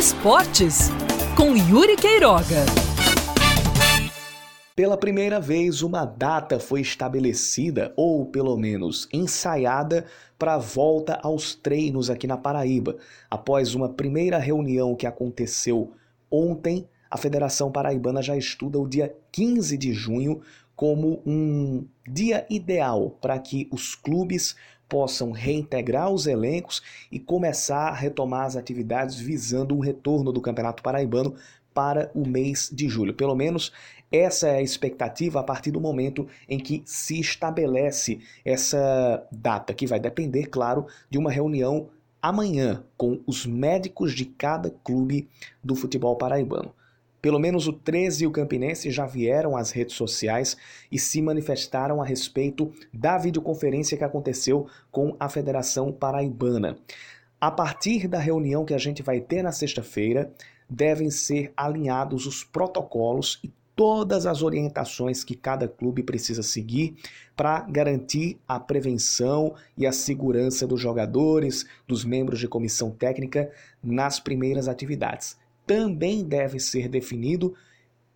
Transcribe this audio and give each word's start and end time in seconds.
Esportes, 0.00 0.88
com 1.36 1.54
Yuri 1.54 1.94
Queiroga. 1.94 2.64
Pela 4.74 4.96
primeira 4.96 5.38
vez, 5.38 5.82
uma 5.82 6.06
data 6.06 6.58
foi 6.58 6.80
estabelecida, 6.80 7.92
ou 7.94 8.24
pelo 8.24 8.56
menos 8.56 9.06
ensaiada, 9.12 10.06
para 10.38 10.54
a 10.54 10.58
volta 10.58 11.20
aos 11.22 11.54
treinos 11.54 12.08
aqui 12.08 12.26
na 12.26 12.38
Paraíba. 12.38 12.96
Após 13.30 13.74
uma 13.74 13.90
primeira 13.90 14.38
reunião 14.38 14.96
que 14.96 15.06
aconteceu 15.06 15.92
ontem, 16.30 16.88
a 17.10 17.18
Federação 17.18 17.70
Paraibana 17.70 18.22
já 18.22 18.34
estuda 18.34 18.78
o 18.78 18.88
dia 18.88 19.14
15 19.30 19.76
de 19.76 19.92
junho 19.92 20.40
como 20.74 21.20
um 21.26 21.84
dia 22.08 22.46
ideal 22.48 23.18
para 23.20 23.38
que 23.38 23.68
os 23.70 23.94
clubes 23.94 24.56
possam 24.90 25.30
reintegrar 25.30 26.10
os 26.10 26.26
elencos 26.26 26.82
e 27.10 27.18
começar 27.18 27.88
a 27.88 27.94
retomar 27.94 28.44
as 28.44 28.56
atividades 28.56 29.18
visando 29.18 29.74
um 29.74 29.78
retorno 29.78 30.32
do 30.32 30.40
Campeonato 30.40 30.82
Paraibano 30.82 31.36
para 31.72 32.10
o 32.12 32.26
mês 32.26 32.68
de 32.70 32.88
julho. 32.88 33.14
Pelo 33.14 33.36
menos 33.36 33.72
essa 34.10 34.48
é 34.48 34.56
a 34.56 34.62
expectativa 34.62 35.38
a 35.38 35.44
partir 35.44 35.70
do 35.70 35.80
momento 35.80 36.26
em 36.48 36.58
que 36.58 36.82
se 36.84 37.20
estabelece 37.20 38.18
essa 38.44 39.24
data, 39.30 39.72
que 39.72 39.86
vai 39.86 40.00
depender, 40.00 40.46
claro, 40.46 40.86
de 41.08 41.16
uma 41.16 41.30
reunião 41.30 41.88
amanhã 42.20 42.82
com 42.96 43.20
os 43.24 43.46
médicos 43.46 44.12
de 44.12 44.24
cada 44.24 44.70
clube 44.82 45.28
do 45.62 45.76
futebol 45.76 46.16
paraibano. 46.16 46.74
Pelo 47.20 47.38
menos 47.38 47.68
o 47.68 47.72
13 47.72 48.24
e 48.24 48.26
o 48.26 48.30
Campinense 48.30 48.90
já 48.90 49.06
vieram 49.06 49.56
às 49.56 49.70
redes 49.70 49.94
sociais 49.94 50.56
e 50.90 50.98
se 50.98 51.20
manifestaram 51.20 52.00
a 52.00 52.04
respeito 52.04 52.72
da 52.92 53.18
videoconferência 53.18 53.96
que 53.96 54.04
aconteceu 54.04 54.66
com 54.90 55.14
a 55.20 55.28
Federação 55.28 55.92
Paraibana. 55.92 56.78
A 57.38 57.50
partir 57.50 58.08
da 58.08 58.18
reunião 58.18 58.64
que 58.64 58.74
a 58.74 58.78
gente 58.78 59.02
vai 59.02 59.20
ter 59.20 59.42
na 59.42 59.52
sexta-feira, 59.52 60.32
devem 60.68 61.10
ser 61.10 61.52
alinhados 61.56 62.26
os 62.26 62.42
protocolos 62.42 63.38
e 63.44 63.50
todas 63.76 64.26
as 64.26 64.42
orientações 64.42 65.24
que 65.24 65.34
cada 65.34 65.66
clube 65.66 66.02
precisa 66.02 66.42
seguir 66.42 66.96
para 67.36 67.60
garantir 67.60 68.38
a 68.46 68.60
prevenção 68.60 69.54
e 69.76 69.86
a 69.86 69.92
segurança 69.92 70.66
dos 70.66 70.80
jogadores, 70.80 71.66
dos 71.86 72.04
membros 72.04 72.38
de 72.38 72.48
comissão 72.48 72.90
técnica 72.90 73.50
nas 73.82 74.20
primeiras 74.20 74.68
atividades 74.68 75.38
também 75.70 76.24
deve 76.24 76.58
ser 76.58 76.88
definido 76.88 77.54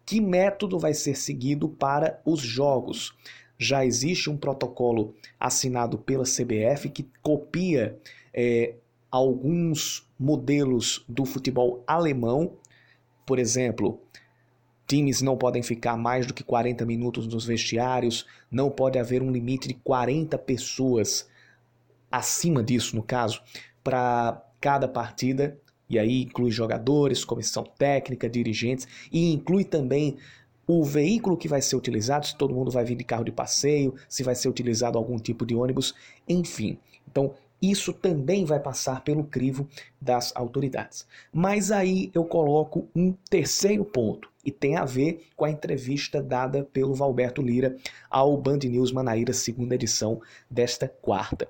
que 0.05 0.20
método 0.20 0.77
vai 0.77 0.92
ser 0.92 1.14
seguido 1.14 1.69
para 1.69 2.20
os 2.24 2.41
jogos. 2.41 3.16
Já 3.56 3.86
existe 3.86 4.28
um 4.28 4.36
protocolo 4.36 5.14
assinado 5.38 5.97
pela 5.97 6.25
CBF 6.25 6.88
que 6.88 7.08
copia 7.22 7.97
é, 8.32 8.75
alguns 9.08 10.05
modelos 10.19 11.05
do 11.08 11.25
futebol 11.25 11.84
alemão. 11.86 12.55
Por 13.25 13.38
exemplo, 13.38 14.00
times 14.84 15.22
não 15.22 15.36
podem 15.36 15.62
ficar 15.62 15.97
mais 15.97 16.27
do 16.27 16.34
que 16.34 16.42
40 16.42 16.84
minutos 16.84 17.28
nos 17.28 17.47
vestiários, 17.47 18.27
não 18.50 18.69
pode 18.69 18.98
haver 18.98 19.22
um 19.22 19.30
limite 19.30 19.69
de 19.69 19.75
40 19.75 20.36
pessoas 20.38 21.30
acima 22.10 22.64
disso, 22.64 22.97
no 22.97 23.02
caso, 23.05 23.41
para 23.84 24.44
cada 24.60 24.88
partida 24.88 25.56
e 25.95 25.98
aí 25.98 26.23
inclui 26.23 26.50
jogadores, 26.50 27.25
comissão 27.25 27.64
técnica, 27.64 28.28
dirigentes 28.28 28.87
e 29.12 29.33
inclui 29.33 29.64
também 29.64 30.17
o 30.67 30.83
veículo 30.83 31.37
que 31.37 31.48
vai 31.48 31.61
ser 31.61 31.77
utilizado, 31.77 32.27
se 32.27 32.37
todo 32.37 32.55
mundo 32.55 32.70
vai 32.70 32.84
vir 32.84 32.97
de 32.97 33.05
carro 33.05 33.25
de 33.25 33.33
passeio, 33.33 33.95
se 34.09 34.22
vai 34.22 34.34
ser 34.34 34.48
utilizado 34.48 34.97
algum 34.97 35.19
tipo 35.19 35.45
de 35.45 35.55
ônibus, 35.55 35.95
enfim. 36.28 36.78
Então, 37.11 37.34
isso 37.61 37.92
também 37.92 38.45
vai 38.45 38.61
passar 38.61 39.03
pelo 39.03 39.25
crivo 39.25 39.69
das 40.00 40.34
autoridades. 40.34 41.06
Mas 41.33 41.70
aí 41.70 42.11
eu 42.15 42.25
coloco 42.25 42.89
um 42.95 43.12
terceiro 43.28 43.84
ponto, 43.84 44.28
e 44.45 44.50
tem 44.50 44.77
a 44.77 44.84
ver 44.84 45.27
com 45.34 45.44
a 45.44 45.50
entrevista 45.50 46.22
dada 46.22 46.65
pelo 46.72 46.94
Valberto 46.94 47.41
Lira 47.41 47.76
ao 48.11 48.37
Band 48.37 48.59
News 48.65 48.93
Manaíra, 48.93 49.32
segunda 49.32 49.75
edição 49.75 50.21
desta 50.50 50.87
quarta. 50.87 51.49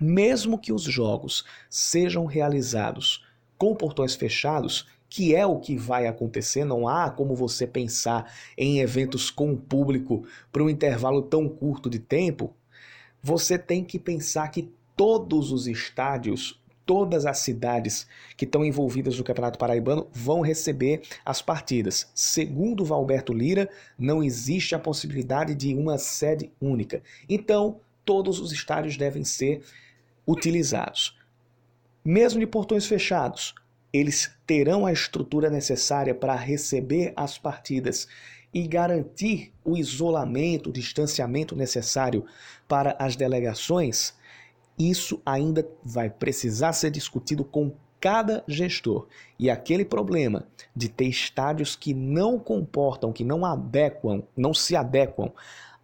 Mesmo 0.00 0.58
que 0.58 0.72
os 0.72 0.82
jogos 0.82 1.44
sejam 1.70 2.26
realizados 2.26 3.26
com 3.58 3.74
portões 3.74 4.14
fechados, 4.14 4.86
que 5.10 5.34
é 5.34 5.44
o 5.44 5.58
que 5.58 5.76
vai 5.76 6.06
acontecer, 6.06 6.64
não 6.64 6.86
há 6.86 7.10
como 7.10 7.34
você 7.34 7.66
pensar 7.66 8.32
em 8.56 8.78
eventos 8.80 9.30
com 9.30 9.56
público 9.56 10.24
para 10.52 10.62
um 10.62 10.70
intervalo 10.70 11.22
tão 11.22 11.48
curto 11.48 11.90
de 11.90 11.98
tempo. 11.98 12.54
Você 13.22 13.58
tem 13.58 13.82
que 13.82 13.98
pensar 13.98 14.48
que 14.48 14.70
todos 14.96 15.50
os 15.50 15.66
estádios, 15.66 16.62
todas 16.84 17.26
as 17.26 17.38
cidades 17.38 18.06
que 18.36 18.44
estão 18.44 18.64
envolvidas 18.64 19.18
no 19.18 19.24
Campeonato 19.24 19.58
Paraibano 19.58 20.06
vão 20.12 20.40
receber 20.40 21.02
as 21.24 21.42
partidas. 21.42 22.10
Segundo 22.14 22.84
Valberto 22.84 23.32
Lira, 23.32 23.68
não 23.98 24.22
existe 24.22 24.74
a 24.74 24.78
possibilidade 24.78 25.54
de 25.54 25.74
uma 25.74 25.98
sede 25.98 26.52
única. 26.60 27.02
Então, 27.28 27.80
todos 28.04 28.40
os 28.40 28.52
estádios 28.52 28.96
devem 28.96 29.24
ser 29.24 29.62
utilizados. 30.26 31.17
Mesmo 32.10 32.40
de 32.40 32.46
portões 32.46 32.86
fechados, 32.86 33.54
eles 33.92 34.30
terão 34.46 34.86
a 34.86 34.92
estrutura 34.94 35.50
necessária 35.50 36.14
para 36.14 36.34
receber 36.34 37.12
as 37.14 37.36
partidas 37.36 38.08
e 38.50 38.66
garantir 38.66 39.52
o 39.62 39.76
isolamento, 39.76 40.70
o 40.70 40.72
distanciamento 40.72 41.54
necessário 41.54 42.24
para 42.66 42.96
as 42.98 43.14
delegações, 43.14 44.14
isso 44.78 45.20
ainda 45.26 45.68
vai 45.84 46.08
precisar 46.08 46.72
ser 46.72 46.90
discutido 46.90 47.44
com 47.44 47.74
cada 48.00 48.42
gestor. 48.48 49.06
E 49.38 49.50
aquele 49.50 49.84
problema 49.84 50.48
de 50.74 50.88
ter 50.88 51.08
estádios 51.08 51.76
que 51.76 51.92
não 51.92 52.38
comportam, 52.38 53.12
que 53.12 53.22
não 53.22 53.44
adequam, 53.44 54.22
não 54.34 54.54
se 54.54 54.74
adequam 54.74 55.30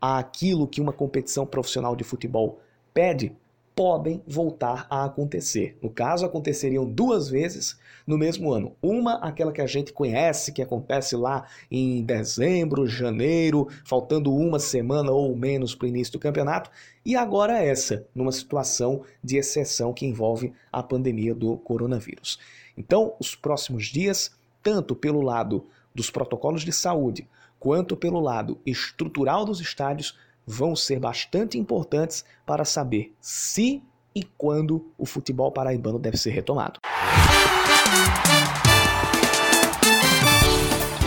àquilo 0.00 0.66
que 0.66 0.80
uma 0.80 0.90
competição 0.94 1.44
profissional 1.44 1.94
de 1.94 2.02
futebol 2.02 2.62
pede, 2.94 3.36
podem 3.74 4.22
voltar 4.26 4.86
a 4.88 5.04
acontecer. 5.04 5.76
No 5.82 5.90
caso, 5.90 6.24
aconteceriam 6.24 6.84
duas 6.84 7.28
vezes 7.28 7.78
no 8.06 8.16
mesmo 8.16 8.52
ano. 8.52 8.76
Uma, 8.80 9.14
aquela 9.16 9.52
que 9.52 9.60
a 9.60 9.66
gente 9.66 9.92
conhece, 9.92 10.52
que 10.52 10.62
acontece 10.62 11.16
lá 11.16 11.46
em 11.70 12.02
dezembro, 12.02 12.86
janeiro, 12.86 13.68
faltando 13.84 14.32
uma 14.32 14.58
semana 14.58 15.10
ou 15.10 15.34
menos 15.36 15.74
para 15.74 15.86
o 15.86 15.88
início 15.88 16.12
do 16.12 16.18
campeonato, 16.18 16.70
e 17.04 17.16
agora 17.16 17.62
essa, 17.62 18.06
numa 18.14 18.32
situação 18.32 19.02
de 19.22 19.36
exceção 19.36 19.92
que 19.92 20.06
envolve 20.06 20.52
a 20.72 20.82
pandemia 20.82 21.34
do 21.34 21.56
coronavírus. 21.56 22.38
Então, 22.76 23.14
os 23.18 23.34
próximos 23.34 23.86
dias, 23.86 24.32
tanto 24.62 24.94
pelo 24.94 25.20
lado 25.20 25.66
dos 25.94 26.10
protocolos 26.10 26.62
de 26.62 26.72
saúde, 26.72 27.28
quanto 27.58 27.96
pelo 27.96 28.20
lado 28.20 28.58
estrutural 28.66 29.44
dos 29.44 29.60
estádios, 29.60 30.18
vão 30.46 30.76
ser 30.76 30.98
bastante 30.98 31.58
importantes 31.58 32.24
para 32.44 32.64
saber 32.64 33.14
se 33.20 33.82
e 34.14 34.22
quando 34.38 34.92
o 34.96 35.04
futebol 35.04 35.50
paraibano 35.50 35.98
deve 35.98 36.16
ser 36.16 36.30
retomado. 36.30 36.80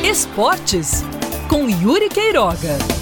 Esportes 0.03 1.03
com 1.49 1.69
Yuri 1.69 2.09
Queiroga. 2.09 2.96